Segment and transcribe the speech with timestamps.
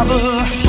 [0.00, 0.59] Trouble.